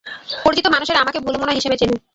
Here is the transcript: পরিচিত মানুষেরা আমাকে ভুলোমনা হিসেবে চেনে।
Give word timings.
পরিচিত 0.45 0.65
মানুষেরা 0.67 0.99
আমাকে 1.03 1.19
ভুলোমনা 1.25 1.53
হিসেবে 1.57 1.75
চেনে। 1.77 1.95